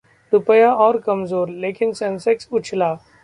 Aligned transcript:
रुपया 0.31 0.71
और 0.75 0.97
कमजोर, 0.97 1.49
लेकिन 1.49 1.93
सेंसेक्स 1.93 2.47
उछला 2.51 2.93